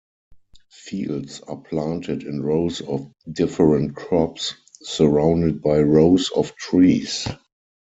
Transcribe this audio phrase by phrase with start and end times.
[0.71, 7.27] Fields are planted in rows of different crops surrounded by rows of trees.